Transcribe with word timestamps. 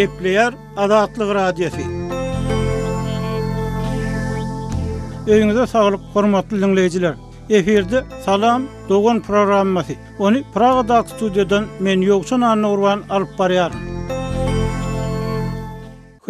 Gepleyer 0.00 0.52
Adatlıq 0.76 1.30
Radiyosi. 1.34 1.84
Öňüňizde 5.32 5.66
saglyk, 5.66 6.00
hormatly 6.14 6.56
dinleýijiler. 6.62 7.14
Eferde 7.50 8.04
salam, 8.24 8.62
dogon 8.88 9.20
programmasy. 9.20 9.94
Ony 10.24 10.40
Praga 10.54 10.98
studiýadan 11.12 11.64
men 11.84 12.06
ýokçun 12.08 12.44
anny 12.52 12.66
urwan 12.72 13.02
alyp 13.16 13.36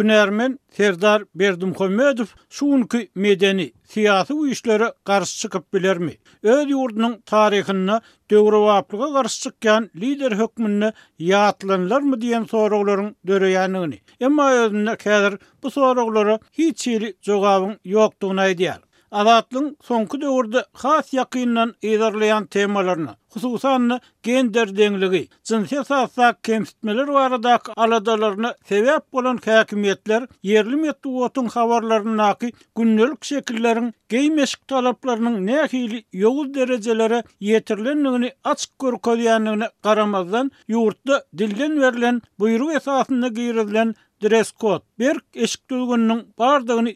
Hünermen 0.01 0.57
Serdar 0.71 1.23
Berdim 1.35 1.73
Khomedov 1.77 2.29
şuunki 2.55 3.01
medeni 3.21 3.67
siyasi 3.93 4.33
uýuşlara 4.33 4.87
garşy 5.09 5.35
çykyp 5.41 5.67
bilermi? 5.75 6.13
Öz 6.53 6.63
ýurdunyň 6.73 7.13
taryhyna 7.33 7.97
döwrewaplyga 8.33 9.07
garşy 9.17 9.37
çykýan 9.45 9.83
lider 10.03 10.31
hökmünde 10.39 10.89
ýatlanlar 11.29 12.01
mı 12.11 12.15
diýen 12.25 12.49
soraglaryň 12.55 13.11
döreýanyny. 13.33 13.97
Emma 14.29 14.49
ýerine 14.57 14.97
käder 15.05 15.33
bu 15.63 15.69
soraglara 15.77 16.39
hiç 16.61 16.87
ýeri 16.93 17.09
jogabyň 17.31 17.77
ýokdugyny 17.93 18.41
aýdýar. 18.47 18.81
azatlyň 19.19 19.65
soňky 19.87 20.17
döwürde 20.21 20.61
has 20.83 21.09
ýakynyndan 21.13 21.71
ýerleýän 21.87 22.45
temalaryny, 22.55 23.11
hususan 23.33 23.89
gender 24.23 24.67
deňligi, 24.77 25.23
jinsi 25.49 25.81
sasa 25.87 26.29
kemsitmeler 26.47 27.07
barada 27.17 27.59
aladalaryny 27.75 28.51
sebäp 28.69 29.05
bolan 29.13 29.37
häkimetler 29.45 30.27
ýerli 30.43 30.77
metdi 30.83 31.09
otun 31.27 31.47
habarlaryny 31.55 32.15
näki 32.21 32.53
günnelik 32.79 33.23
şekilleriň 33.31 33.91
geýmeşik 34.09 34.63
talaplarynyň 34.67 35.35
nähili 35.49 35.99
ýogul 36.13 36.53
derejelere 36.53 37.23
ýetirilendigini 37.41 38.29
açyk 38.53 38.71
görkezýänligine 38.79 39.67
garamazdan 39.83 40.51
ýurtda 40.69 41.19
dilden 41.37 41.79
berilen 41.81 42.21
buyruk 42.39 42.73
esasynda 42.79 43.27
giýrilen 43.27 43.93
dress 44.21 44.51
code 44.59 44.83
bir 44.99 45.17
eşik 45.33 45.67
tulgunun 45.69 46.21
bardygyny 46.39 46.95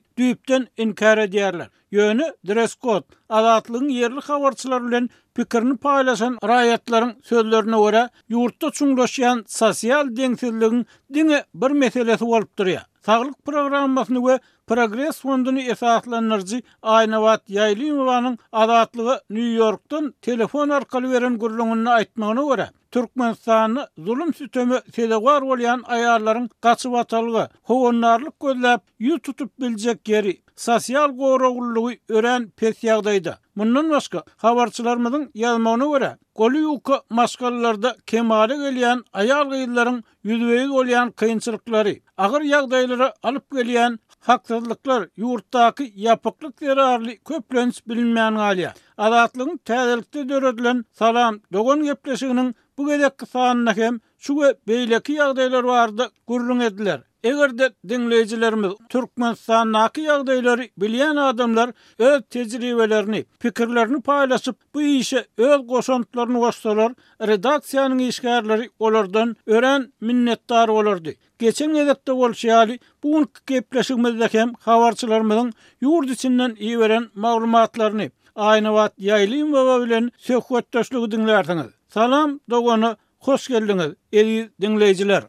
inkar 0.86 1.18
edýärler. 1.26 1.68
Ýöne 1.94 2.28
dress 2.48 2.78
code 2.82 3.86
yerli 3.94 4.22
habarçylar 4.30 4.82
bilen 4.88 5.10
pikirini 5.38 5.74
paýlaşan 5.88 6.38
raýatlaryň 6.52 7.14
sözlerine 7.32 7.76
görä 7.86 8.04
ýurtda 8.36 8.68
çuňlaşýan 8.80 9.44
sosial 9.48 10.06
deňsizligiň 10.20 10.86
diňe 11.14 11.44
bir 11.54 11.72
meselesi 11.72 12.26
bolup 12.26 12.58
durýar. 12.60 12.86
Sağlık 13.06 13.46
programmasını 13.46 14.28
ve 14.28 14.40
Progress 14.68 15.20
Fondunu 15.22 15.60
esaslanırcı 15.60 16.62
Aynavat 16.82 17.42
Yaylimova'nın 17.50 18.38
adatlığı 18.52 19.22
New 19.30 19.50
York'tan 19.50 20.14
telefon 20.22 20.70
arkalı 20.70 21.12
veren 21.12 21.40
gürlüğününü 21.40 21.90
aitmağına 21.90 22.44
göre 22.44 22.70
Türkmenistan'ı 22.92 23.88
zulum 23.98 24.34
sütömü 24.34 24.80
sedevar 24.96 25.42
olayan 25.42 25.84
ayarların 25.86 26.50
kaçı 26.62 26.92
vatalığı, 26.92 27.50
hovunlarlık 27.64 28.34
gözləp, 28.42 28.80
yu 29.00 29.20
tutup 29.22 29.60
bilecek 29.60 30.04
geri, 30.04 30.42
sosial 30.56 31.18
qoroğulluğu 31.18 31.92
ören 32.10 32.50
pesiyağdaydı. 32.50 33.38
Bundan 33.58 33.90
başka, 33.90 34.24
havarçılarımızın 34.38 35.32
yazmağına 35.34 35.86
göre, 35.98 36.18
golü 36.36 36.58
yuka 36.58 37.02
maskallarda 37.10 37.96
kemali 38.06 38.56
geliyen 38.58 39.04
ayar 39.14 39.46
gıyılların 39.46 40.04
yüzveyi 40.24 40.70
olayan 40.70 41.12
kıyınçılıkları, 41.12 41.96
agyr 42.24 42.44
ýagdaýlara 42.50 43.08
alyp 43.30 43.46
gelýän 43.58 43.96
haksyzlyklar 44.28 45.06
ýurtdaky 45.24 45.88
ýapyklyk 46.06 46.56
derarly 46.64 47.16
köplens 47.30 47.82
bilinmeýän 47.90 48.40
galiya. 48.44 48.72
Adatlygyň 49.08 49.58
täzelikde 49.70 50.24
döredilen 50.30 50.84
salam 51.02 51.42
dogon 51.54 51.84
gepleşiginiň 51.90 52.54
bu 52.78 52.88
gelek 52.88 53.18
kysanyna 53.24 53.74
hem 53.80 54.00
şu 54.26 54.36
beýleki 54.68 55.18
ýagdaýlar 55.20 55.64
vardı 55.68 56.10
gurrun 56.28 56.60
ediler. 56.60 57.00
Eger 57.26 57.58
de 57.58 57.70
dinleyicilerimiz 57.90 58.72
Türkmenistan 58.90 59.72
naki 59.72 60.02
yagdaylary 60.02 60.66
bilýän 60.82 61.20
adamlar 61.28 61.70
öz 62.00 62.22
tejribelerini, 62.36 63.26
pikirlerini 63.40 63.98
paýlaşyp 64.02 64.54
bu 64.76 64.82
işe 64.82 65.24
öz 65.38 65.62
goşantlaryny 65.68 66.38
gosdalar, 66.44 66.92
redaksiýanyň 67.28 68.02
işgärleri 68.10 68.68
olardan 68.80 69.36
ören 69.48 69.88
minnetdar 70.02 70.70
olardy. 70.76 71.12
Geçen 71.40 71.70
ýerde 71.80 72.14
bolşyaly 72.22 72.80
bu 73.04 73.16
unki 73.16 73.40
gepleşigimizde 73.48 74.28
hem 74.32 74.54
habarçylarymyň 74.70 75.50
ýurt 75.84 76.10
içinden 76.18 76.52
iýi 76.56 76.80
beren 76.80 77.04
maglumatlaryny 77.16 78.10
Aynavat 78.36 78.94
Yaylyň 78.98 79.52
baba 79.52 79.82
bilen 79.86 80.12
söhbetdeşligi 80.18 81.64
Salam, 81.90 82.40
dogany, 82.50 82.96
hoş 83.20 83.48
geldiňiz, 83.50 83.94
eli 84.14 84.50
dinleyijiler. 84.62 85.24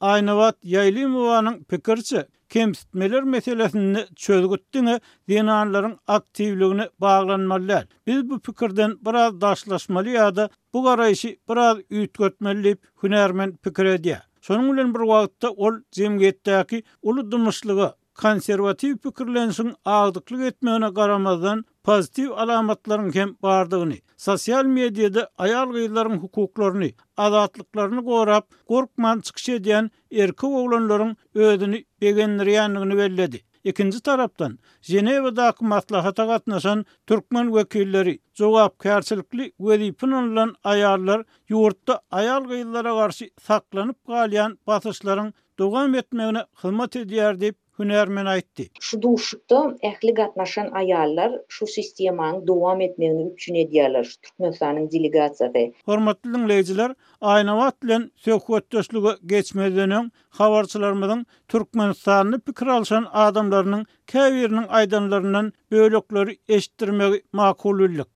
Aynavat 0.00 0.56
Yaylimovanın 0.62 1.64
pikirçi 1.64 2.24
kemsitmeler 2.48 3.22
meselesini 3.22 4.04
çözgüttüğünü 4.16 5.00
dinarların 5.28 5.98
aktivliğine 6.06 6.88
bağlanmalılar. 7.00 7.86
Biz 8.06 8.30
bu 8.30 8.40
pikirden 8.40 8.98
biraz 9.06 9.40
daşlaşmalı 9.40 10.08
ya 10.08 10.36
da 10.36 10.48
bu 10.72 10.82
garayışı 10.84 11.36
biraz 11.50 11.78
ütgötmeliyip 11.90 12.82
hünermen 13.02 13.56
pikir 13.56 13.84
ediyya. 13.84 14.22
Sonun 14.40 14.68
ulen 14.74 14.94
bir 14.94 15.00
vaatta 15.00 15.50
ol 15.50 15.72
zemgetteki 15.92 16.82
ulu 17.02 17.32
dımışlığı 17.32 17.94
konservativ 18.14 18.96
pikirlensin 18.96 19.74
ağdıklık 19.84 20.40
etmeyene 20.42 20.94
karamazdan 20.94 21.64
pozitiv 21.84 22.30
alamatların 22.32 23.10
kemp 23.10 23.42
bardığını, 23.42 23.94
sosyal 24.16 24.64
medyada 24.64 25.30
ayal 25.38 25.70
gıyıların 25.72 26.18
hukuklarını, 26.18 26.90
azatlıklarını 27.16 28.04
korap, 28.04 28.46
korkman 28.68 29.20
çıkış 29.20 29.48
ediyen 29.48 29.90
erke 30.12 30.46
oğlanların 30.46 31.16
ödünü 31.34 31.84
begenriyanını 32.00 32.96
belledi. 32.96 33.40
Ikinci 33.64 34.00
taraftan, 34.00 34.58
Jeneva 34.82 35.36
daqı 35.36 35.64
matla 35.64 36.04
hatagat 36.04 36.46
nasan 36.46 36.86
Türkmen 37.06 37.54
vekilleri, 37.54 38.18
zogab 38.34 38.70
kersilikli 38.82 39.52
vedi 39.60 39.92
pınanlan 39.92 40.54
ayarlar 40.64 41.22
yurtta 41.48 42.00
ayal 42.10 42.44
gayyallara 42.44 42.94
garsi 42.94 43.30
saklanip 43.42 43.96
galyan 44.06 44.58
batışların 44.66 45.34
dogam 45.58 45.94
etmeyini 45.94 46.38
hılmat 46.54 46.94
deyip, 46.94 47.56
hünermen 47.80 48.26
aýtdy. 48.26 48.64
Şu 48.80 48.98
duşukda 49.02 49.58
ähli 49.90 50.12
gatnaşan 50.20 50.66
aýallar 50.80 51.30
şu 51.48 51.66
sistemany 51.66 52.40
dowam 52.46 52.80
etmegini 52.86 53.28
üçin 53.34 53.54
edýärler. 53.62 54.06
Türkmenistanyň 54.26 54.84
delegasiýasy. 54.94 55.64
Hormatly 55.84 56.30
dinleýijiler, 56.34 56.94
aýnawat 57.20 57.82
bilen 57.82 58.02
söhbet 58.16 58.72
döstlüge 58.72 59.12
geçmedeniň 59.34 60.10
habarçylarymyň 60.40 61.24
Türkmenistanyň 61.48 62.40
pikir 62.46 62.66
alşan 62.66 63.04
adamlarynyň 63.12 63.84
käwirniň 64.12 64.66
aýdanlaryndan 64.78 65.52
bölükleri 65.70 66.32
eşitdirmek 66.56 67.24
makullyk. 67.32 68.06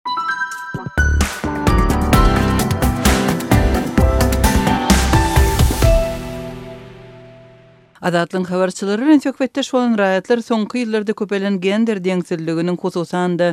Adatlyň 8.04 8.44
habarçylary 8.46 9.02
bilen 9.04 9.20
söhbetde 9.26 9.62
şolun 9.68 9.94
raýatlar 10.00 10.40
soňky 10.48 10.80
ýyllarda 10.82 11.12
köpelen 11.20 11.54
gender 11.62 12.00
deňsizliginiň 12.08 12.76
hususanda 12.84 13.48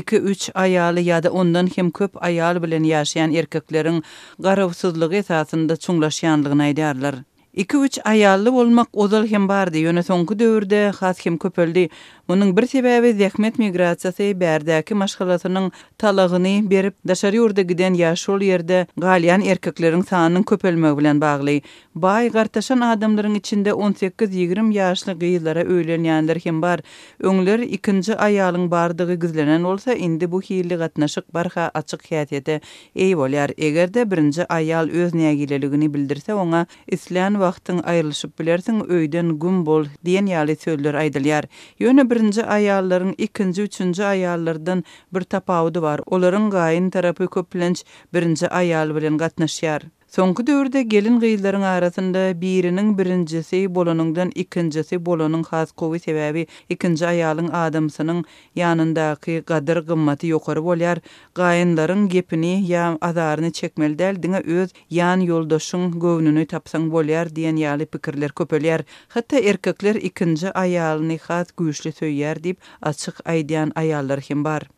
2-3 0.00 0.46
aýaly 0.64 1.04
ýa-da 1.08 1.32
ondan 1.40 1.70
hem 1.76 1.90
köp 2.00 2.22
aýal 2.30 2.62
bilen 2.66 2.86
ýaşaýan 2.92 3.34
erkekleriň 3.42 4.00
garawsyzlygy 4.48 5.22
esasında 5.24 5.72
çuňlaşýanlygyny 5.88 6.62
aýdarlar. 6.68 7.24
2-3 7.56 8.02
ayallı 8.04 8.50
volmak 8.52 8.88
ozal 8.92 9.26
hem 9.26 9.48
bardi, 9.48 9.78
yone 9.78 10.02
sonki 10.02 10.38
dövrde 10.38 10.92
khas 10.98 11.26
hem 11.26 11.36
köpöldi. 11.38 11.88
Unun 12.28 12.56
bir 12.56 12.66
sebebi 12.66 13.12
zekmet 13.12 13.58
migrasyasi, 13.58 14.40
berdaki 14.40 14.94
mashkalasının 14.94 15.72
talagini 15.98 16.70
berip, 16.70 16.94
dashari 17.08 17.42
orda 17.42 17.62
giden 17.62 17.94
yashol 17.94 18.40
yerde 18.40 18.86
galyan 18.96 19.40
erkeklerin 19.40 20.02
sanin 20.02 20.42
köpölmövlen 20.42 21.20
bagli. 21.20 21.62
Bay, 21.94 22.28
qartashan 22.30 22.80
adamların 22.80 23.34
ichinde 23.34 23.70
18-20 23.70 24.72
yaşlı 24.72 25.18
qizlara 25.18 25.64
öylen 25.68 26.28
hem 26.44 26.62
bar. 26.62 26.80
Unlar 27.24 27.58
ikinci 27.58 28.16
ayallin 28.16 28.70
bardigi 28.70 29.18
gizlenen 29.18 29.62
olsa, 29.62 29.94
indi 29.94 30.30
bu 30.32 30.40
hiili 30.42 30.74
qatna 30.78 31.08
shik 31.08 31.34
barha 31.34 31.70
achik 31.74 32.00
khaseti 32.10 32.60
ey 32.94 33.16
voler. 33.18 33.50
Egerde 33.58 34.10
birinci 34.10 34.52
ayall 34.52 34.88
öz 34.90 35.14
neyagililigini 35.14 35.94
bildirse, 35.94 36.34
ona 36.34 36.66
islan 36.86 37.45
wagtyň 37.46 37.78
aýrylyşyp 37.92 38.32
bilersiň 38.40 38.78
öýden 38.96 39.28
gün 39.42 39.60
bol 39.68 39.86
diýen 40.08 40.30
ýaly 40.32 40.56
söýler 40.64 40.98
aýdylýar. 41.02 41.48
Ýöne 41.82 42.04
birinji 42.12 42.46
aýallaryň 42.56 43.14
ikinji, 43.28 43.68
üçinji 43.70 44.04
aýallardan 44.12 44.84
bir 45.14 45.28
tapawudy 45.36 45.84
bar. 45.86 46.02
Olaryň 46.16 46.48
gaýyn 46.56 46.90
tarapy 46.96 47.30
köplenç 47.38 47.84
birinji 48.14 48.50
aýal 48.62 48.96
bilen 48.98 49.22
gatnaşýar. 49.22 49.88
Soňky 50.14 50.42
döwürde 50.46 50.80
gelin 50.86 51.16
gyýlaryň 51.22 51.64
arasynda 51.68 52.20
biriniň 52.40 52.90
birinjisi 52.98 53.58
bolanyňdan 53.78 54.28
ikinjisi 54.42 54.98
bolanyň 55.08 55.40
has 55.48 55.72
gowy 55.82 55.98
sebäbi 56.04 56.44
ikinji 56.74 57.06
aýalyň 57.08 57.48
adamsynyň 57.60 58.20
ýanyndaky 58.60 59.34
gadyr 59.50 59.80
gymmaty 59.88 60.30
ýokary 60.30 60.62
bolýar. 60.68 61.00
Gaýynlaryň 61.40 62.04
gepini 62.14 62.52
ýa 62.70 62.84
azaryny 63.10 63.50
çekmelidel 63.60 64.22
diňe 64.26 64.44
öz 64.60 64.76
ýan 65.00 65.26
ýoldaşyň 65.26 65.90
gownuny 66.06 66.46
tapsaň 66.54 66.86
bolýar 66.94 67.34
diýen 67.40 67.58
ýaly 67.66 67.90
pikirler 67.96 68.30
köpelýär. 68.42 68.86
Hatda 69.16 69.42
erkekler 69.54 69.98
ikinji 70.12 70.54
aýalyny 70.64 71.18
has 71.28 71.50
güýçli 71.58 71.90
söýýär 71.98 72.38
diýip 72.46 72.72
açyk 72.92 73.22
aýdýan 73.34 73.76
aýallar 73.84 74.22
hem 74.30 74.46
bar. 74.50 74.70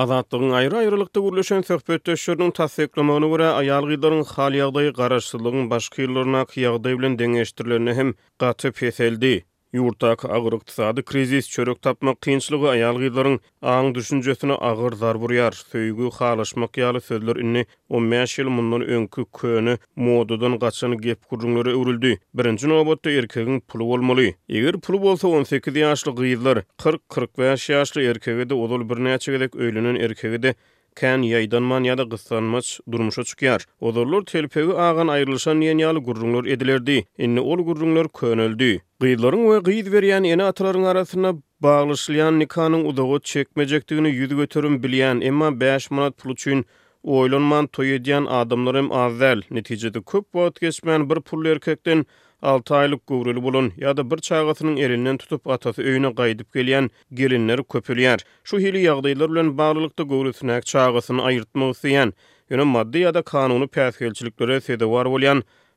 Azatlygyň 0.00 0.52
aýry-aýrylykda 0.58 1.22
gürleşen 1.24 1.64
söhbetde 1.70 2.14
şurnyň 2.22 2.52
tassyklamagyna 2.58 3.28
görä 3.32 3.48
aýal 3.58 3.88
gyzlaryň 3.92 4.22
hal 4.30 4.56
ýagdaýy 4.60 4.88
garaşsylygyň 5.00 5.68
başga 5.74 6.06
ýyllaryna 6.06 6.40
kyýagdaýy 6.54 6.98
bilen 7.02 7.20
deňeşdirilýändigi 7.24 7.98
hem 8.00 8.14
gaty 8.46 8.72
peseldi. 8.80 9.34
Yurtak, 9.72 10.24
agyr 10.24 10.52
ykdysady 10.52 11.00
krizis 11.02 11.46
çörek 11.48 11.78
tapmak 11.86 12.18
qiyinçligi 12.26 12.66
ayal 12.68 12.96
gyzlaryň 13.00 13.38
aň 13.74 13.86
düşünjesine 13.96 14.56
agyr 14.70 14.92
zarb 15.02 15.22
urýar. 15.24 15.54
Söýgü 15.70 16.10
halaşmak 16.16 16.76
ýaly 16.82 17.00
sözler 17.06 17.36
indi 17.40 17.62
15 17.88 18.34
ýyl 18.42 18.48
mundan 18.58 18.82
öňkü 18.98 19.24
köni 19.40 19.78
modudan 20.08 20.58
gaçyny 20.58 20.96
gep 21.06 21.24
gurulmaly 21.32 21.72
öwrüldi. 21.72 22.12
Birinji 22.34 22.68
nobatda 22.74 23.10
erkegiň 23.16 23.60
puly 23.72 23.84
bolmaly. 23.94 24.28
Eger 24.48 24.72
pul 24.88 25.00
bolsa 25.06 25.28
18 25.40 25.76
ýaşly 25.86 26.12
gyzlar 26.20 26.62
40-45 26.78 27.66
ýaşly 27.72 28.06
erkegi 28.12 28.50
de 28.50 28.54
ozul 28.66 28.80
birnäçe 28.92 29.32
gelek 29.38 29.54
öýlünen 29.56 29.96
erkegi 30.10 30.42
de 30.42 30.54
kän 31.00 31.22
ýaýdanman 31.28 31.86
ýa-da 31.88 32.04
gysanmaç 32.12 32.68
durmuşa 32.92 33.24
çykýar. 33.30 33.64
Odorlar 33.88 34.22
telpewi 34.32 34.74
agan 34.88 35.08
aýrylşan 35.16 35.62
ýenýaly 35.66 36.02
gurrunlar 36.08 36.44
edilerdi. 36.54 36.98
Inni 37.18 37.40
ol 37.40 37.62
gurrunlar 37.68 38.06
könüldi. 38.20 38.80
Gyýdlaryň 39.02 39.42
we 39.52 39.58
gyýd 39.68 39.90
berýän 39.94 40.24
ene 40.28 40.44
atlaryň 40.50 40.86
arasyna 40.92 41.32
baglaşylan 41.62 42.38
nikanyň 42.42 42.84
udagy 42.92 43.24
çekmejekdigini 43.32 44.10
yüzü 44.16 44.36
götürüm 44.36 44.76
bilýän, 44.84 45.22
emma 45.24 45.52
5 45.60 45.90
manat 45.90 46.16
pul 46.18 46.32
üçin 46.36 46.64
oýlanman 47.04 47.66
toýedýän 47.78 48.26
adamlarym 48.28 48.92
azal. 48.92 49.42
Netijede 49.50 49.98
köp 50.02 50.24
wagt 50.32 50.60
geçmän 50.60 51.10
bir 51.10 51.20
pul 51.20 51.44
erkekden 51.46 52.06
6 52.42 52.70
aylık 52.74 53.06
gurul 53.06 53.42
bulun 53.42 53.72
ya 53.76 53.96
da 53.96 54.10
bir 54.10 54.16
çağatının 54.16 54.76
erinden 54.76 55.16
tutup 55.16 55.48
atası 55.48 55.82
öyüne 55.82 56.14
qaydıp 56.14 56.52
geliyen 56.54 56.90
gelinler 57.14 57.64
köpülyer. 57.64 58.20
Şu 58.44 58.58
hili 58.58 58.78
yağdaylar 58.80 59.28
ulan 59.28 59.58
bağlılıkta 59.58 60.02
gurusunak 60.02 60.66
çağatını 60.66 61.22
ayırtma 61.22 61.68
usiyyen. 61.68 62.12
Yönü 62.50 62.64
maddi 62.64 62.98
ya 62.98 63.14
da 63.14 63.22
kanunu 63.22 63.64
pəskelçilikleri 63.64 64.60
sedi 64.60 64.86
var 64.86 65.06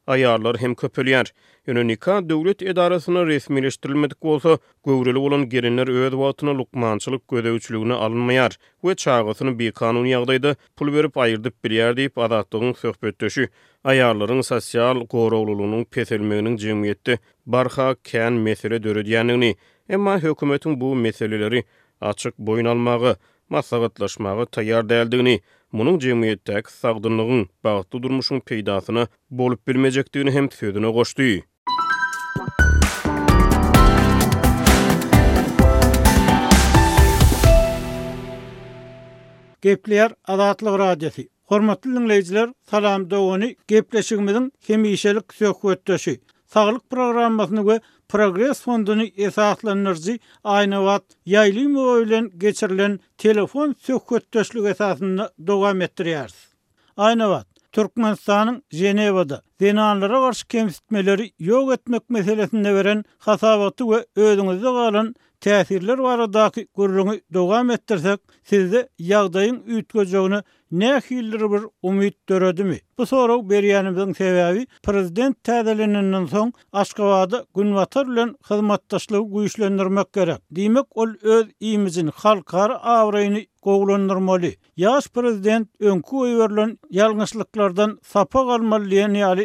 ayarlar 0.08 0.58
hem 0.60 0.76
köpülýär. 0.76 1.30
Ýöne 1.68 1.84
nikah 1.90 2.20
döwlet 2.30 2.62
edarasyna 2.62 3.24
resmileşdirilmedik 3.26 4.22
bolsa, 4.24 4.50
olan 4.84 5.16
bolan 5.16 5.50
gelinler 5.50 5.88
öz 5.88 6.12
wagtyna 6.14 6.58
lukmançylyk 6.58 7.22
gödäwçiligine 7.30 7.94
alınmayar 7.94 8.58
we 8.82 8.96
çağatyny 8.96 9.60
bir 9.60 9.72
kanun 9.72 10.06
ýagdaýda 10.06 10.56
pul 10.76 10.94
berip 10.94 11.18
aýyrdyp 11.18 11.54
bir 11.64 11.70
diýip 11.80 12.18
adatdygyň 12.26 12.74
söhbetdeşi. 12.84 13.48
Ayarlaryň 13.84 14.44
sosial 14.44 15.02
gowrulygynyň 15.16 15.86
peselmeginiň 15.86 16.58
jemgyýetde 16.58 17.18
barha 17.46 17.90
kän 18.04 18.34
mesele 18.50 18.78
döredýänligini, 18.84 19.56
emma 19.90 20.20
hökümetiň 20.20 20.80
bu 20.82 20.96
meseleleri 20.96 21.64
açyk 22.02 22.34
boyun 22.38 22.66
almagy, 22.66 23.14
maslahatlaşmagy 23.50 24.44
taýýar 24.58 24.90
däldigini, 24.90 25.40
munun 25.78 25.98
jemiyetdäki 26.06 26.70
sagdynlygyň 26.82 27.42
bagtly 27.66 27.98
durmuşyň 28.04 28.40
peýdasyna 28.50 29.04
bolup 29.40 29.62
bilmejekdigini 29.68 30.32
hem 30.38 30.46
söýdüne 30.58 30.90
goşdy. 30.98 31.26
Gepler 39.62 40.12
Adatlyk 40.28 40.80
Radiosy. 40.80 41.22
Hormatly 41.44 41.92
dinleyijiler, 41.96 42.50
salam 42.72 43.10
dowany 43.12 43.54
gepleşigimiziň 43.68 44.52
hemişelik 44.68 45.34
söhbetdeşi. 45.34 46.20
Sağlyk 46.46 46.90
programmasyny 46.90 47.60
we 47.68 47.80
Progress 48.10 48.60
fondunu 48.62 49.04
esaslanırzi 49.18 50.20
aynı 50.44 50.84
vat 50.84 51.04
yaylı 51.26 51.70
mövülen 51.70 52.32
geçirilen 52.38 53.00
telefon 53.18 53.76
sökköt 53.80 54.34
döşlük 54.34 54.68
esasını 54.68 55.30
dogam 55.48 55.82
ettiriyarız. 55.82 56.48
Aynı 56.98 57.46
Türkmenistan'ın 57.72 58.64
Jenevada 58.72 59.42
zinanlara 59.62 60.20
garşy 60.20 60.48
kemsitmeleri 60.50 61.30
ýok 61.50 61.74
etmek 61.80 62.10
meselesinde 62.10 62.74
və 62.78 62.96
hasabaty 63.28 63.88
we 63.94 64.02
özüňizde 64.16 64.74
galan 64.80 65.14
täsirler 65.44 66.00
baradaky 66.02 66.66
gurrugy 66.74 67.20
dogam 67.34 67.70
etdirsek, 67.78 68.20
sizde 68.44 68.90
yağdayın 69.00 69.64
ütgejegini 69.68 70.42
Ne 70.72 71.02
bir 71.10 71.62
umut 71.82 72.30
dörödü 72.30 72.64
mi? 72.64 72.80
Bu 72.98 73.06
soru 73.06 73.50
beriyanımızın 73.50 74.14
sebebi, 74.14 74.68
prezident 74.84 75.38
tədəlininin 75.48 76.28
son 76.28 76.54
Aşkavada 76.74 77.46
günvatar 77.56 78.06
ilə 78.06 78.26
xidmattaşlığı 78.50 79.22
güyüşlendirmek 79.36 80.14
gerek. 80.14 80.42
Demek 80.52 80.98
ol 80.98 81.10
öz 81.22 81.46
iyimizin 81.60 82.08
xalqar 82.18 82.72
avrayını 82.84 83.46
qoğlandırmalı. 83.62 84.52
Yaş 84.78 85.08
prezident 85.08 85.68
önkü 85.80 86.16
uyverlən 86.16 86.78
yalnızlıklardan 86.90 88.00
sapa 88.04 88.46
qalmalıya 88.50 89.08
niyali 89.08 89.45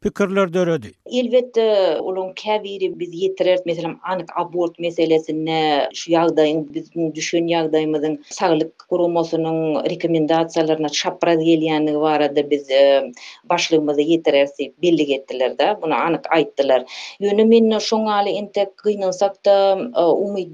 pikirler 0.00 0.52
döredi. 0.52 0.86
Elbette 1.12 1.96
ulun 2.02 2.32
käbiri 2.36 2.90
biz 3.00 3.10
ýetirer, 3.24 3.58
meselem 3.66 3.98
anyk 4.12 4.30
abort 4.42 4.78
meselesine 4.84 5.88
şu 6.00 6.12
ýagdaýyň 6.12 6.62
biz 6.76 6.86
düşün 7.18 7.50
ýagdaýymyzyň 7.52 8.14
saglyk 8.36 8.70
gurulmasynyň 8.90 9.58
rekomendasiýalaryna 9.92 10.88
çapraz 11.00 11.40
gelýändigi 11.48 12.00
barada 12.04 12.46
biz 12.50 12.64
başlığımızı 12.70 13.12
e, 13.12 13.48
başlygymyzy 13.50 14.02
ýetirersi 14.14 14.70
belli 14.82 15.06
getdiler 15.06 15.58
da, 15.58 15.68
bunu 15.82 15.94
anyk 15.94 16.24
aýtdylar. 16.38 16.86
Ýöne 17.20 17.44
men 17.52 17.76
şoňaly 17.88 18.28
ente 18.38 18.66
da 19.44 19.56
e, 19.96 20.00
umy 20.04 20.46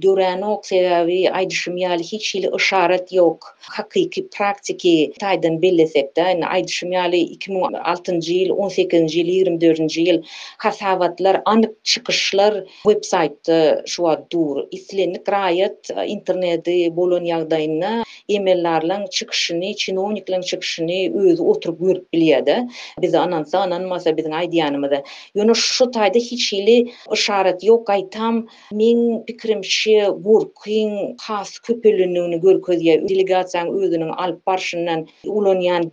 ok, 0.42 0.66
sebäbi 0.66 1.30
aýdyşym 1.40 1.74
ýaly 1.84 2.02
hiç 2.02 2.34
hili 2.34 2.50
ışarat 2.54 3.12
ýok. 3.12 3.38
Hakyky 3.60 4.28
praktiki 4.36 5.12
taýdan 5.22 5.62
bellesek 5.62 6.16
da, 6.16 6.22
aýdyşym 6.32 6.90
ýaly 6.98 7.20
2006-njy 7.38 8.36
ýyl 8.40 8.52
18-nji 8.66 9.35
2024-nji 9.36 10.04
ýyl 10.06 10.18
hasabatlar, 10.64 11.38
anyk 11.52 11.72
çykyşlar 11.92 12.54
websaýtda 12.88 13.58
şu 13.92 14.02
wagt 14.06 14.26
dur. 14.32 14.60
Islenik 14.76 15.28
raýat 15.34 15.92
interneti 16.14 16.76
bolan 16.96 17.26
ýagdaýyna 17.32 17.90
emellerleň 18.38 19.04
çykyşyny, 19.18 19.72
çynowniklaryň 19.84 20.44
çykyşyny 20.46 20.98
özü 21.24 21.42
oturup 21.42 21.80
görüp 21.80 22.06
bilýärdi. 22.16 22.58
Biz 23.02 23.14
anan 23.14 23.44
sanan 23.54 23.84
masa 23.92 24.10
biziň 24.16 24.34
aýdyanymyzda 24.42 25.02
ýöne 25.36 25.54
şu 25.54 25.90
taýda 25.98 26.18
hiç 26.30 26.52
hili 26.52 26.78
işaret 27.18 27.62
ýok 27.70 27.92
aýtam. 27.96 28.42
Men 28.72 29.22
pikirimçe 29.28 30.08
bu 30.24 30.38
kyn 30.62 31.16
has 31.28 31.58
köpelenini 31.58 32.40
görkezge 32.40 32.96
delegatsiýany 33.08 33.70
özüniň 33.82 34.14
alparşyndan 34.26 35.06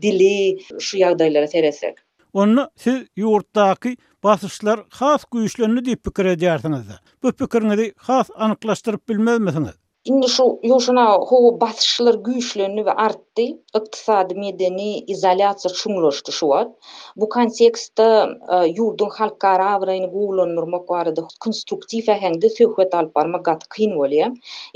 dili 0.02 0.58
şu 0.80 0.98
ýagdaýlara 0.98 1.48
seresek. 1.48 1.98
Onu 2.34 2.64
siz 2.84 2.98
yurtdaki 3.22 3.92
basışlar 4.24 4.80
xas 5.00 5.24
güýçlenli 5.36 5.82
diýip 5.88 6.00
pikir 6.08 6.26
edýärsiňiz. 6.34 6.84
Bu 7.24 7.32
pikirni 7.42 7.88
has 8.08 8.28
anyklaşdyryp 8.46 9.10
bilmezmisiňiz? 9.12 9.76
Indi 10.14 10.28
şu 10.36 10.44
ýuşuna 10.70 11.04
howa 11.34 11.52
basışlar 11.64 12.16
güýçlenli 12.30 12.82
we 12.88 12.94
artdy. 13.06 13.46
Ykdysady 13.82 14.36
medeni 14.46 14.88
izolasiýa 15.18 15.72
çumlaşdy 15.82 16.32
şu 16.40 16.46
wagt. 16.56 16.74
Bu 17.22 17.30
kontekstde 17.36 18.10
ýurdun 18.58 19.14
halkara 19.20 19.70
awrayny 19.76 20.10
gowlan 20.16 20.56
normal 20.58 20.82
kwarda 20.90 21.22
konstruktiw 21.48 22.06
ähli 22.18 22.48
söhbet 22.60 22.92
alyp 23.04 23.16
barma 23.22 23.40
gat 23.50 23.62
kyn 23.78 23.92
bolýar. 24.02 24.34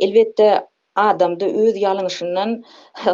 Elbetde 0.08 0.52
adamda 1.08 1.46
öz 1.66 1.74
ýalňyşyndan 1.86 2.50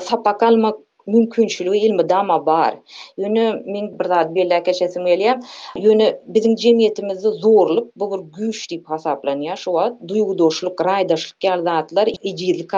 sapakalmak 0.14 0.78
mümkünçülüğü 1.08 1.78
ilmi 1.78 2.10
dama 2.10 2.46
bar. 2.46 2.76
Yönü 3.18 3.62
min 3.66 4.00
bir 4.00 4.06
zat 4.06 4.36
belli 4.36 4.64
keçesim 4.64 5.04
Yönü 5.76 6.20
bizim 6.26 6.56
cemiyetimizi 6.56 7.28
zorluk 7.30 7.92
bu 7.96 8.12
bir 8.28 8.34
güç 8.38 8.72
deyip 8.72 8.90
hasaplanıyor. 8.90 9.56
Şu 9.58 9.78
an 9.80 10.00
duygu 10.08 10.38
doşluk, 10.38 10.86
raydaşlık 10.86 11.44
yalzatlar, 11.44 12.08
icizlik 12.22 12.70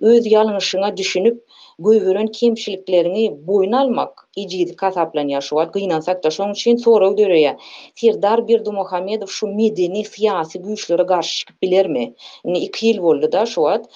Öz 0.00 0.32
yalınışına 0.32 0.96
düşünüp 0.96 1.44
göýberen 1.78 2.26
kemçiliklerini 2.26 3.46
boyun 3.46 3.72
almak 3.72 4.28
ijidi 4.36 4.76
kasaplan 4.76 5.28
ýaşawat 5.30 5.72
gynansak 5.74 6.24
da 6.24 6.28
şoň 6.30 6.50
üçin 6.52 6.76
soraw 6.76 7.22
döreýä. 7.22 7.56
Tirdar 7.94 8.48
bir 8.48 8.60
Muhammedow 8.66 9.26
şu 9.26 9.46
medeni 9.46 10.02
siýasy 10.02 10.58
güýçlere 10.64 11.06
garşy 11.06 11.36
çykyp 11.38 11.62
bilermi? 11.62 12.14
Indi 12.44 12.58
2 12.58 12.86
ýyl 12.90 13.02
boldy 13.02 13.32
da 13.32 13.46
şoat. 13.46 13.86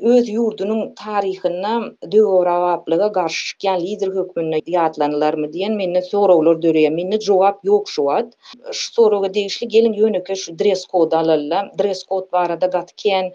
Öz 0.00 0.28
ýurdunyň 0.28 0.94
taryhyna 0.94 1.72
döwrawaplyga 2.12 3.06
garşy 3.06 3.44
çykýan 3.56 3.80
lider 3.80 4.08
hökmünde 4.08 4.58
ýatlanlarmy 4.58 5.48
diýen 5.52 5.76
menne 5.76 6.02
sorawlar 6.02 6.56
döreýä. 6.64 6.90
Menne 6.90 7.20
jogap 7.20 7.64
ýok 7.64 7.88
şoat. 7.88 8.28
Şu 8.72 8.92
sorawga 8.92 9.34
degişli 9.34 9.68
gelin 9.68 9.92
ýöneke 9.92 10.36
şu 10.36 10.58
dress 10.58 10.86
kod 10.86 11.12
alalla. 11.12 11.70
Dress 11.78 12.02
kod 12.04 12.32
barada 12.32 12.66
gatken 12.66 13.32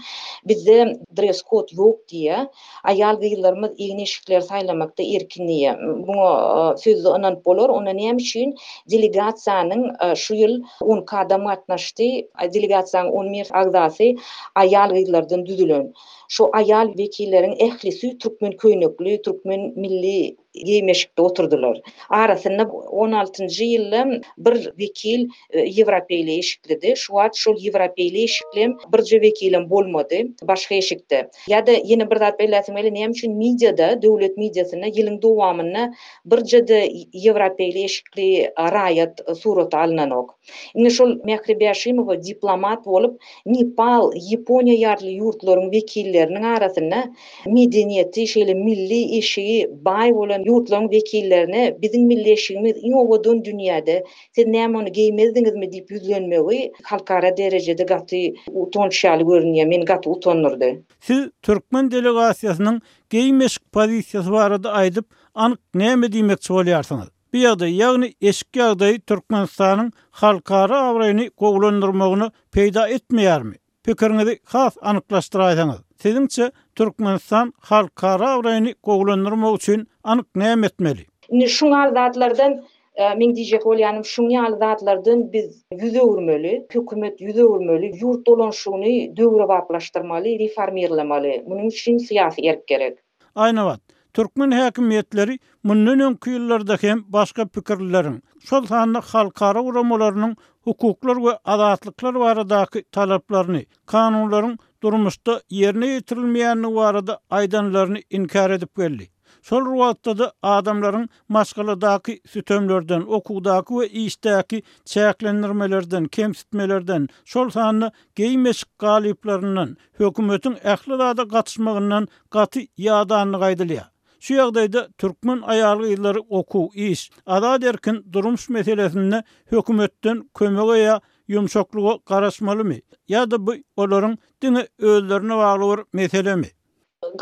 bizde 0.45 0.99
dress 1.17 1.43
yok 1.53 1.71
ýok 1.77 1.97
diýe 2.11 2.47
aýal 2.83 3.17
gyýlarymyz 3.21 3.73
ýene 3.77 4.05
şikler 4.05 4.41
saýlamakda 4.41 5.03
erkinliği 5.15 5.73
bu 6.07 6.15
e, 6.15 6.77
sözü 6.77 7.09
anan 7.09 7.41
bolar 7.45 7.69
ona 7.69 7.91
näme 7.93 8.21
üçin 8.21 8.55
delegasiýanyň 8.91 9.81
e, 10.11 10.15
şu 10.15 10.33
ýyl 10.35 10.59
10 10.81 11.05
kadam 11.05 11.47
atnaşdy 11.47 12.09
delegasiýanyň 12.55 13.09
11 13.11 13.47
agdasy 13.63 14.13
aýal 14.55 14.93
gyýlardan 14.99 15.45
düdülen 15.45 15.93
şu 16.29 16.43
aýal 16.59 16.95
vekillerin 16.99 17.55
ehlisi 17.65 18.17
türkmen 18.17 18.51
köýnekli 18.53 19.21
türkmen 19.21 19.73
milli 19.75 20.17
yemeşikde 20.55 21.21
oturdular. 21.21 21.81
Arasında 22.09 22.61
16-njy 22.97 23.65
ýylda 23.73 24.23
bir 24.37 24.57
wekil 24.79 25.27
Ýewropeýle 25.53 26.35
e, 26.37 26.37
eşikledi. 26.43 26.93
Şuwat 26.97 27.35
şol 27.37 27.55
Ýewropeýle 27.57 28.23
eşiklem 28.23 28.75
bir 28.93 29.01
je 29.05 29.17
wekilim 29.21 29.69
bolmady 29.69 30.23
başga 30.43 30.75
eşikte. 30.75 31.27
Ýa-da 31.49 31.73
ýene 31.81 32.09
bir 32.11 32.19
zat 32.23 32.37
beýlesem 32.39 32.79
eli 32.79 32.91
näme 32.93 33.11
üçin 33.17 33.35
mediada, 33.37 33.87
döwlet 34.01 34.37
mediasyna 34.37 34.87
ýylyň 34.93 35.21
dowamyny 35.21 35.87
bir 36.25 36.45
jede 36.45 36.79
Ýewropeýle 36.87 37.83
eşikli 37.89 38.29
raýat 38.57 39.23
e, 39.27 39.35
surat 39.35 39.73
alnanok. 39.73 40.37
Indi 40.75 40.91
şu 40.91 41.21
Mehri 41.25 42.23
diplomat 42.29 42.85
bolup 42.85 43.17
Nepal, 43.45 44.11
Ýaponiýa 44.13 44.77
ýarly 44.85 45.13
ýurtlaryň 45.21 45.69
wekilleriniň 45.73 46.43
arasyna 46.57 47.07
medeniýeti, 47.45 48.23
şeýle 48.33 48.53
milli 48.53 49.17
eşigi 49.17 49.67
bay 49.85 50.13
bolan 50.15 50.42
yurtlaryň 50.45 50.87
wekillerine 50.97 51.61
biziň 51.83 52.03
millileşigimiz 52.11 52.77
iň 52.85 52.93
owadan 53.01 53.41
dünýäde 53.47 53.95
sen 54.37 54.51
näme 54.55 54.77
onu 54.79 54.91
giýmezdiňiz 54.97 55.55
diýip 55.73 55.91
ýüzlenmegi 55.97 56.59
halkara 56.91 57.31
derejede 57.37 57.83
gaty 57.91 58.21
utanşly 58.65 59.23
görünýär 59.31 59.67
men 59.73 59.85
gaty 59.91 60.09
utanurdy 60.15 60.69
Siz 61.07 61.21
türkmen 61.41 61.91
delegasiýasynyň 61.95 62.81
giýmeş 63.13 63.57
pozisiýasy 63.75 64.31
barada 64.35 64.69
aýdyp 64.83 65.05
anyk 65.35 65.59
näme 65.73 66.07
diýmek 66.15 66.39
çowlaýarsyňyz 66.47 67.09
Bu 67.33 67.39
ýagdaý 67.43 67.71
ýagny 67.81 68.07
eski 68.29 68.59
ýagdaý 68.61 68.99
türkmenistanyň 69.09 69.87
halkara 70.21 70.77
awrayny 70.89 71.25
goýulandyrmagyny 71.41 72.31
peýda 72.55 72.87
etmeýärmi 72.93 73.55
Pekirnäde 73.83 74.33
xaf 74.47 74.73
anyklaşdyraýdyňyz 74.89 75.79
Tedinçe 76.03 76.51
Türkmenistan 76.75 77.53
halkara 77.59 78.29
awrayny 78.31 78.73
goglandyrma 78.83 79.55
üçin 79.55 79.87
anyk 80.03 80.35
näme 80.35 80.67
etmeli? 80.67 80.99
Ni 81.31 81.49
şu 81.49 81.67
zatlardan 81.69 82.51
e, 82.95 83.03
men 83.15 83.35
dije 83.35 83.55
bolýanym 83.55 85.31
biz 85.33 85.63
ýüze 85.73 85.99
urmaly, 86.01 86.51
hökümet 86.73 87.21
ýüze 87.21 87.43
urmaly, 87.43 87.87
ýurt 88.01 88.25
dolanşygyny 88.27 89.15
döwre 89.17 89.47
baglaşdyrmaly, 89.47 90.35
reformirlemaly. 90.39 91.31
Munyň 91.47 91.67
üçin 91.67 91.97
syýasy 91.97 92.49
erk 92.51 92.67
gerek. 92.67 92.97
Aýna 93.35 93.63
wat. 93.67 93.81
Türkmen 94.13 94.51
häkimiýetleri 94.51 95.37
munyň 95.63 96.15
kuýullarynda 96.19 96.77
hem 96.83 96.99
başga 97.07 97.47
pikirlerini, 97.47 98.21
şol 98.49 98.65
sanly 98.65 98.99
halkara 98.99 99.61
uramalarynyň 99.63 100.33
hukuklar 100.65 101.17
ve 101.25 101.39
adatlıklar 101.45 102.13
varadaki 102.15 102.83
talaplarını, 102.91 103.63
kanunların 103.85 104.59
durmuşta 104.83 105.41
yerine 105.49 105.87
yitirilmeyenli 105.87 106.75
varada 106.75 107.19
aydanlarını 107.29 107.99
inkar 108.09 108.49
edip 108.51 108.75
geldi. 108.77 109.09
Sol 109.41 109.65
ruhatta 109.65 110.17
da 110.17 110.33
adamların 110.41 111.09
maskaladaki 111.29 112.21
sütömlerden, 112.27 113.01
okudaki 113.07 113.77
ve 113.79 113.89
iştaki 113.89 114.63
çeklendirmelerden, 114.85 116.05
kemsitmelerden, 116.05 117.07
sol 117.25 117.49
sahanda 117.49 117.91
geymesik 118.15 118.79
galiplarından, 118.79 119.77
hükümetin 119.99 120.57
ehlilada 120.63 121.27
katışmağından 121.27 122.07
katı 122.29 122.59
yağdanını 122.77 123.39
kaydılıyor. 123.39 123.92
Şu 124.23 124.35
ýagdaýda 124.37 124.81
türkmen 125.03 125.39
aýarly 125.53 125.87
ýyllary 125.93 126.21
okuw, 126.39 126.67
iş, 126.89 126.99
ada 127.37 127.49
derkin 127.61 127.97
durmuş 128.13 128.45
meselelerinde 128.55 129.19
hökümetden 129.51 130.21
kömek 130.39 130.69
ýa 130.75 130.93
ýumşaklyga 131.33 131.95
garaşmalymy? 132.11 132.77
Ýa-da 133.11 133.39
bu 133.47 133.57
olaryň 133.85 134.15
diňe 134.45 134.63
özlerini 134.93 135.35
wagly 135.41 135.67
bir 135.73 135.83
meselemi? 136.01 136.47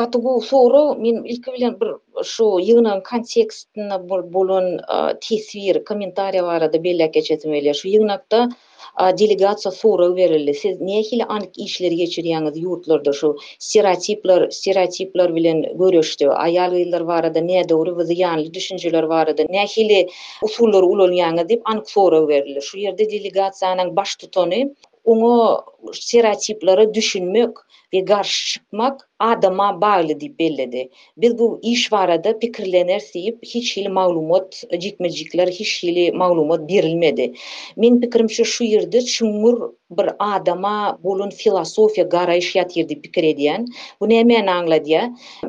Gatgu 0.02 0.36
soru 0.52 0.84
men 1.06 1.18
ilki 1.32 1.50
bilen 1.56 1.76
bir 1.82 1.92
şu 2.34 2.46
ýygnan 2.68 3.02
kontekstine 3.12 3.98
bolan 4.38 4.70
tesir, 5.26 5.82
kommentariýalary 5.90 6.70
da 6.74 6.84
belläkeçetmeli. 6.88 7.74
Şu 7.82 7.88
ýygnakda 7.96 8.40
делегация 9.14 9.72
суры 9.72 10.14
верили. 10.14 10.54
Сез 10.54 10.80
нехили 10.90 11.26
анк 11.36 11.52
ишлер 11.66 11.92
гечириянгыз 12.02 12.56
юртларда 12.58 13.14
шу 13.20 13.28
стереотиплар, 13.66 14.52
стереотиплар 14.58 15.30
вилен 15.38 15.60
горюшты. 15.82 16.26
Аял 16.46 16.72
вилдар 16.76 17.04
варады, 17.12 17.42
не 17.52 17.62
дауры 17.70 17.94
вазыянли 18.00 18.48
düşünceler 18.58 19.06
варады, 19.14 19.44
нехили 19.58 20.00
усуллар 20.42 20.84
улон 20.92 21.12
янгы 21.28 21.44
деп 21.52 21.62
анк 21.72 21.88
суры 21.94 22.20
верили. 22.32 22.60
Шу 22.68 22.78
ерде 22.88 23.06
делегация 23.16 23.72
анан 23.74 23.92
баш 24.00 24.16
тутоны, 24.22 24.62
уңо 25.12 25.64
стереотиплары 26.02 26.86
düşünmök, 26.98 27.66
ve 27.94 28.00
çıkmak 28.52 29.10
adama 29.20 29.82
bağlı 29.82 30.20
dip 30.20 30.40
belledi. 30.40 30.90
Bil 31.18 31.32
bu 31.38 31.60
iş 31.64 31.94
varada 31.94 32.40
pikirlener 32.40 33.00
siyip 33.00 33.38
hiç 33.44 33.78
hili 33.78 33.90
maglumot 33.90 34.62
cikmecikler 34.80 35.48
hiç 35.48 35.84
hili 35.84 36.12
maglumot 36.12 36.68
birilmedi. 36.68 37.34
Min 37.76 38.02
pikirimşi 38.02 38.46
şu 38.46 38.64
yerdi 38.64 39.06
çungur 39.06 39.74
bir 39.90 40.06
adama 40.20 41.00
bolun 41.04 41.30
filosofya 41.30 42.04
gara 42.04 42.36
iş 42.36 42.56
yatirdi 42.56 43.02
pikir 43.02 43.24
ediyen. 43.24 43.66
Bu 44.02 44.10
ne 44.10 44.18
hemen 44.18 44.48
angla 44.48 44.82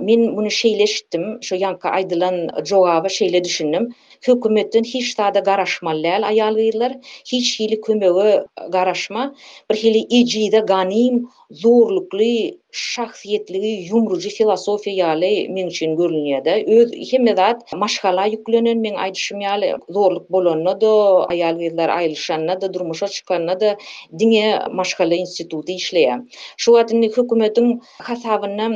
Min 0.01 0.37
bunu 0.37 0.51
şeyleştim. 0.51 1.39
Şu 1.43 1.55
yanka 1.57 1.91
aydılan 1.91 2.49
cevabı 2.65 3.11
şeyle 3.11 3.45
düşündüm. 3.45 3.89
hükümetin 4.29 4.85
hiç 4.85 5.15
tada 5.15 5.39
garaşmalar 5.39 6.23
ayalgylar 6.23 6.93
hiç 7.27 7.61
hili 7.61 7.81
kömegi 7.81 8.43
garaşma 8.69 9.35
bir 9.71 9.75
hili 9.77 10.03
ejide 10.21 10.59
ganim 10.59 11.29
zorlukly 11.51 12.59
şahsiýetli 12.73 13.61
ýumruji 13.93 14.31
filosofiýa 14.39 15.09
ýaly 15.13 15.31
men 15.57 15.69
üçin 15.73 15.91
görünýärdi 15.99 16.53
öz 16.77 16.93
himmet 17.11 17.41
maşgala 17.83 18.25
ýüklenen 18.33 18.81
men 18.85 18.97
aýdyşym 19.07 19.43
ýaly 19.45 19.69
zorluk 19.97 20.25
bolanda 20.37 20.73
da 20.85 20.93
ayalgylar 21.35 21.89
aýlyşanda 21.97 22.57
da 22.61 22.73
durmuşa 22.75 23.09
çykanda 23.09 23.59
da 23.61 23.75
diňe 24.23 24.49
maşgala 24.81 25.15
instituty 25.21 25.77
işleýär 25.83 26.23
şu 26.57 26.69
wagtyň 26.79 27.03
hökümetiň 27.19 27.67
hasabyna 28.09 28.67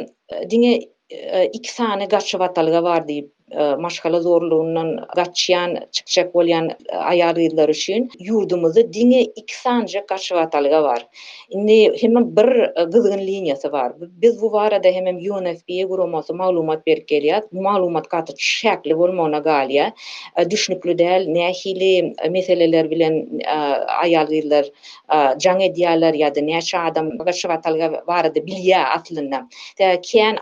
diňe 0.52 0.72
e, 1.10 1.44
iki 1.56 1.72
sany 1.78 2.04
gaçyp 2.16 2.40
atalga 2.50 2.84
bar 2.90 3.02
diýip 3.08 3.28
E, 3.50 3.74
maşgala 3.74 4.20
zorluğundan 4.20 5.06
gaçyan 5.16 5.78
çıkacak 5.92 6.34
bolyan 6.34 6.70
e, 6.88 6.96
ayarlylar 6.96 7.68
üçin 7.68 8.10
yurdumuzda 8.20 8.92
dine 8.92 9.20
iki 9.22 9.56
sanja 9.58 10.06
kaşvatalga 10.06 10.82
var. 10.82 11.06
Indi 11.50 12.02
hemen 12.02 12.36
bir 12.36 12.44
e, 12.80 12.84
gızgın 12.84 13.18
liniyası 13.18 13.72
var. 13.72 13.92
Biz 14.00 14.42
bu 14.42 14.52
varada 14.52 14.88
hemen 14.88 15.14
unfp 15.14 15.88
gurumosu 15.88 16.34
malumat 16.34 16.86
berkeliyat. 16.86 17.52
Bu 17.52 17.62
malumat 17.62 18.08
katı 18.08 18.32
şekli 18.38 18.98
bolmona 18.98 19.38
galya. 19.38 19.92
Düşnüklü 20.50 20.98
del 20.98 21.24
nehili 21.28 22.14
meseleler 22.30 22.90
bilen 22.90 23.28
ayarlylar 24.02 24.66
can 25.38 25.60
ediyalar 25.60 26.14
ya 26.14 26.34
da 26.34 26.40
neçə 26.40 26.90
adam 26.90 27.18
kaşvatalga 27.18 28.02
varada 28.06 28.46
bilya 28.46 28.88
atlına. 28.88 29.48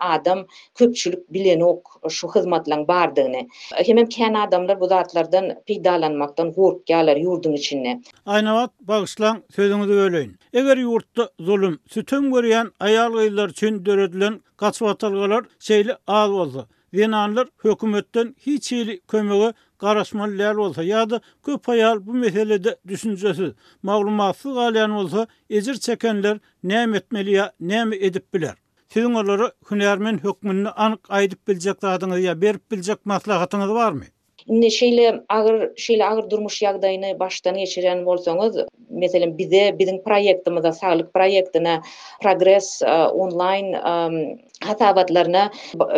adam 0.01 0.47
köpçülük 0.75 1.33
bilen 1.33 1.61
ok 1.61 1.83
şu 2.11 2.29
hizmatlan 2.29 2.89
bar 2.89 3.04
bardygyny. 3.05 3.49
Hem 3.87 3.97
hem 3.97 4.07
kän 4.09 4.35
adamlar 4.43 4.81
bu 4.83 4.87
zatlardan 4.93 5.47
pidalanmakdan 5.69 6.49
gorkýarlar 6.57 7.17
ýurdun 7.25 7.51
yurdun 7.51 8.03
Aýna 8.37 8.53
wat 8.59 8.73
bagyşlan 8.91 9.43
sözüňizi 9.57 9.93
öleýin. 10.07 10.33
Eger 10.53 10.77
yurtda 10.77 11.27
zulüm, 11.49 11.75
sütüm 11.95 12.31
görýän 12.35 12.67
aýal 12.89 13.13
gyýlar 13.19 13.49
üçin 13.55 13.85
döredilen 13.87 14.41
gatnaşyk 14.59 14.89
atalgalar 14.93 15.45
şeýle 15.69 15.97
al 16.07 16.33
boldy. 16.33 16.63
Wenanlar 16.91 17.47
hökümetden 17.65 18.37
hiç 18.47 18.73
ýeli 18.73 19.01
kömegi 19.09 19.53
garaşmaly 19.79 20.47
olsa 20.49 20.57
bolsa 20.59 20.83
ýa-da 20.85 21.21
köp 21.47 21.69
aýal 21.75 22.07
bu 22.07 22.13
meselede 22.23 22.73
düşünjesi, 22.89 23.47
maglumatsyz 23.83 24.55
galyan 24.55 24.95
bolsa 24.99 25.27
ejir 25.51 25.75
çekenler 25.75 26.39
näme 26.65 26.97
etmeli 26.97 27.31
ýa 27.39 27.51
näme 27.61 27.97
edip 27.97 28.35
biler? 28.35 28.55
Tüňürleri 28.95 29.47
hünärmen 29.71 30.19
hökmünni 30.27 30.71
anyk 30.85 31.09
aýdyp 31.21 31.49
biljek 31.51 31.81
zatyňyz 31.87 32.23
ýa 32.29 32.35
berip 32.45 32.63
biljek 32.75 33.01
maslahatyňyz 33.15 33.73
barmy? 33.81 34.13
Ne 34.49 34.71
şeyle 34.71 35.21
agyr 35.35 35.71
şeyle 35.83 36.05
agyr 36.07 36.27
durmuş 36.33 36.57
ýagdaýyny 36.63 37.13
başdan 37.21 37.55
geçiren 37.61 38.01
bolsaňyz, 38.09 38.59
meselem 39.05 39.31
bize 39.39 39.61
biziň 39.81 40.01
proýektimizde 40.09 40.73
saglyk 40.79 41.07
proýektine 41.17 41.77
progress 42.25 42.83
e, 42.83 42.93
online 43.25 43.81
um, 43.81 44.39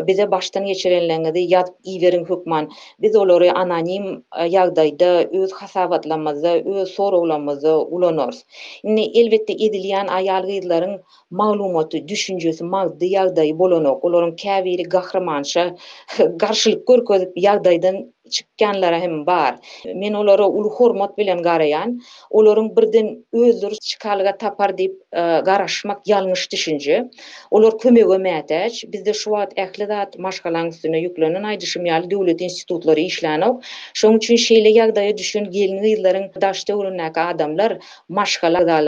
bize 0.07 0.31
başdan 0.31 0.65
geçirenlerini 0.67 1.43
ýat 1.47 1.73
iýerin 1.95 2.27
hukman. 2.29 2.71
Biz 3.03 3.17
olary 3.17 3.51
anonim 3.51 4.07
e, 4.39 4.47
ýagdaýda 4.49 5.11
öz 5.43 5.53
hasabatlamazda, 5.65 6.55
öz 6.77 6.89
sorawlamazda 6.95 7.75
ulanarys. 7.99 8.45
Inni 8.85 9.11
elbetde 9.25 9.55
edilýän 9.67 10.07
aýalgyýlaryň 10.21 10.95
maglumaty, 11.31 11.99
düşünjesi, 12.15 12.65
magdy 12.77 13.11
ýagdaýy 13.17 13.59
bolanok, 13.65 14.05
olaryň 14.05 14.37
käwiri 14.47 14.83
gahrymanşa 14.95 15.67
garşylyk 16.47 16.87
görkezip 16.93 17.37
ýagdaýdan 17.47 18.07
çıkkanlara 18.31 18.99
hem 19.01 19.27
bar. 19.27 19.57
Men 19.95 20.13
olara 20.13 20.49
ulu 20.49 20.71
hormat 20.71 21.19
bilen 21.19 21.43
garayan, 21.43 22.01
olorun 22.31 22.77
birden 22.77 23.25
özür 23.33 23.71
çıkalga 23.71 24.39
tapar 24.39 24.79
deyip 24.79 24.93
e, 25.13 25.19
garaşmak 25.21 26.07
yanlış 26.09 26.53
düşünce. 26.53 27.11
Olor 27.51 27.79
kömeg 27.79 28.11
öme 28.11 28.39
ateş, 28.41 28.85
bizde 28.93 29.13
şuat 29.13 29.59
ehlidat 29.59 30.19
maşgalan 30.19 30.67
üstüne 30.69 30.99
yüklönen 30.99 31.43
aydışı 31.43 31.81
miyali 31.81 32.11
devlet 32.11 32.41
institutları 32.41 33.01
işlanov. 33.01 33.61
Şun 33.95 34.13
üçün 34.13 34.37
şeyle 34.37 34.69
yagdaya 34.69 35.19
düşün 35.19 35.51
gelini 35.51 35.89
yılların 35.91 36.23
gelin 36.23 36.33
gelin 36.67 36.99
adamlar 37.15 37.71
gelin 38.09 38.87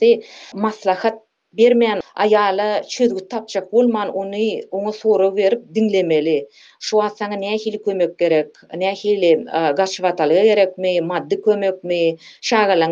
gelin 0.00 0.22
maslahat 0.54 1.14
gelin 1.54 1.80
ayala 2.16 2.82
çözgü 2.82 3.28
tapçak 3.28 3.72
bolman 3.72 4.08
onu 4.08 4.28
ona 4.70 4.92
soru 4.92 5.36
verip 5.36 5.74
dinlemeli. 5.74 6.48
Şu 6.80 7.00
an 7.00 7.08
sana 7.08 7.34
ne 7.34 7.52
hili 7.56 7.82
kömök 7.82 8.18
gerek, 8.18 8.48
ne 8.76 8.94
hili 8.94 9.32
e, 9.54 9.72
gaşvatalı 9.76 10.32
gerek 10.32 10.78
mi, 10.78 11.00
maddi 11.00 11.42
kömök 11.42 11.84
mi, 11.84 12.16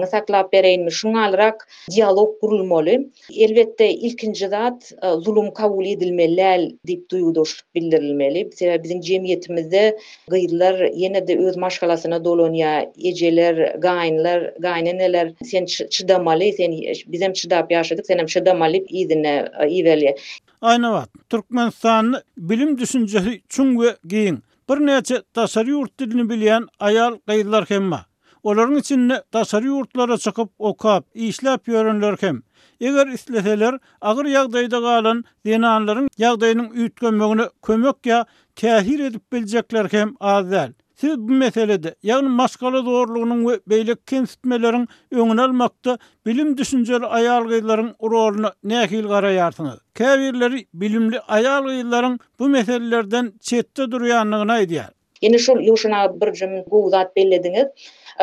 saklap 0.09 0.53
bereyin 0.53 0.85
mi, 0.85 0.93
şun 0.93 1.15
alarak 1.15 1.69
diyalog 1.91 2.41
kurulmalı. 2.41 2.97
Elbette 3.41 3.91
ilkinci 3.93 4.49
zat 4.49 4.93
e, 5.03 5.07
zulüm 5.21 5.53
kabul 5.53 5.87
edilmeliler 5.87 6.71
dip 6.87 7.11
duyuduş 7.11 7.61
bildirilmeli. 7.75 8.51
Sebep 8.55 8.85
bizim 8.85 9.01
cemiyetimizde 9.01 9.99
gıyırlar 10.29 10.89
yine 10.95 11.27
de 11.29 11.39
öz 11.39 11.57
maşkalasına 11.57 12.25
dolonya, 12.25 12.93
eceler, 13.05 13.75
gayinler, 13.79 14.55
neler, 14.99 15.33
sen 15.45 15.65
çıdamalı, 15.65 16.53
sen 16.57 16.73
bizim 17.07 17.33
çıdap 17.33 17.73
yaşadık, 17.73 18.07
senem 18.07 18.27
çıdamalı, 18.27 18.77
ýidine 19.07 19.49
iwelli. 19.71 20.15
Aýna 20.63 20.91
wagt 20.93 21.13
Türkmenistan 21.31 22.15
bilim 22.37 22.79
düşünjesi 22.79 23.41
çuň 23.49 23.69
we 23.79 23.97
giň. 24.09 24.39
Bir 24.69 24.77
näçe 24.87 25.23
täsir 25.35 25.67
ýurt 25.71 25.93
dilini 25.99 26.23
bilýän 26.29 26.67
aýal 26.81 27.19
gaýdylar 27.29 27.65
hemme. 27.71 27.99
Olaryň 28.43 28.79
içinde 28.79 29.23
täsir 29.33 29.63
ýurtlara 29.69 30.19
çykyp 30.19 30.49
okap, 30.59 31.05
işläp 31.15 31.69
ýörenler 31.69 32.17
hem. 32.21 32.43
Eger 32.81 33.07
isleseler, 33.07 33.79
agyr 34.01 34.27
ýagdaýda 34.35 34.81
galan 34.83 35.23
denanlaryň 35.47 36.09
ýagdaýynyň 36.23 36.69
ýitgenmegini 36.83 37.47
kömek 37.63 38.03
ýa 38.11 38.25
täsir 38.57 39.07
edip 39.11 39.23
biljekler 39.33 39.87
hem 39.93 40.15
azal. 40.21 40.73
Siz 40.97 41.19
bu 41.19 41.33
meselede, 41.33 41.95
yani 42.03 42.29
maskala 42.29 42.87
doğruluğunun 42.87 43.49
ve 43.51 43.61
beylik 43.67 44.07
kensitmelerin 44.07 44.89
önüne 45.13 45.41
almakta 45.43 45.99
bilim 46.27 46.57
düşünceli 46.59 47.07
ayağıl 47.07 47.49
gıyıların 47.49 47.95
uğruğuna 47.99 48.53
nekil 48.65 49.05
karayarsınız. 49.09 49.79
Kevirleri 49.95 50.67
bilimli 50.75 51.21
ayağıl 51.21 52.19
bu 52.39 52.49
meselelerden 52.49 53.33
çetli 53.41 53.91
duruyanlığına 53.91 54.59
ediyar. 54.61 54.91
Yine 55.23 55.39
şu 55.39 55.53
yuşuna 55.61 56.21
bir 56.21 56.33
cümle 56.33 56.65
bu 56.71 56.89
zat 56.91 57.17
bellediniz. 57.17 57.67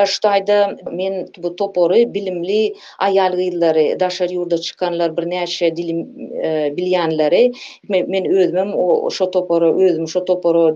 Ştayda 0.05 0.75
men 0.91 1.27
bu 1.37 1.55
topory 1.55 2.13
bilimli 2.13 2.73
ayal 2.99 3.33
gyllary, 3.37 3.99
daşar 3.99 4.29
yurda 4.29 4.57
çıkanlar 4.57 5.17
bir 5.17 5.21
näçe 5.23 5.75
dilim 5.75 5.99
e, 6.43 6.47
bilýänleri, 6.77 7.53
men 7.89 8.25
özüm 8.31 8.73
o 8.73 9.09
şo 9.09 9.31
topory 9.31 9.85
özüm 9.85 10.07
şo 10.07 10.25
topory 10.25 10.71
e, 10.71 10.75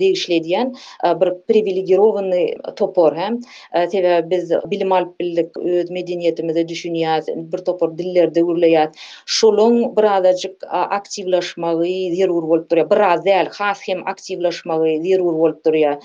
bir 1.19 1.33
privilegirowany 1.47 2.47
topor 2.75 3.15
hem. 3.15 3.39
E, 3.73 3.87
tebe 3.89 4.29
biz 4.29 4.51
bilim 4.71 4.91
alyp 4.91 5.19
bildik, 5.19 5.57
öz 5.57 5.89
medeniýetimizi 5.91 6.63
düşünýäz, 6.67 7.51
bir 7.51 7.57
topor 7.57 7.97
dillerde 7.97 8.39
urlaýat. 8.39 8.93
Şolun 9.25 9.95
bir 9.97 10.15
adajyk 10.17 10.55
aktivleşmegi 10.69 12.15
zerur 12.15 12.43
bolup 12.49 12.71
durýar. 12.71 13.47
has 13.57 13.79
hem 13.87 14.07
aktivleşmeli 14.07 15.03
zerur 15.07 15.33
bolup 15.33 15.65
durýar. 15.65 15.97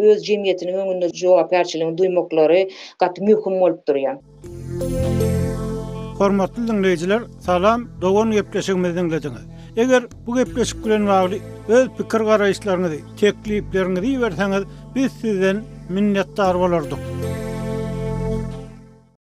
öz 0.00 0.28
jemgyýetiniň 0.28 0.74
öňünde 0.76 1.08
jogapärçiligini 1.44 1.96
duýmaklary 1.98 2.62
gat 3.00 3.18
möhüm 3.20 3.58
bolup 3.60 3.82
durýar. 3.88 4.18
Hormatly 6.18 6.68
dinleýijiler, 6.68 7.22
salam, 7.40 7.88
dogon 8.00 8.30
gepleşigimizden 8.30 9.10
dinlediňiz. 9.10 9.42
Eger 9.76 10.02
bu 10.26 10.34
gepleşik 10.36 10.84
bilen 10.84 11.06
bagly 11.06 11.38
öz 11.68 11.88
pikir 11.98 12.20
garaýyşlaryňyzy, 12.30 12.98
teklipleriňizi 13.20 14.20
berseňiz, 14.24 14.62
biz 14.94 15.12
sizden 15.12 15.56
minnetdar 15.90 16.54
bolardyk. 16.58 17.23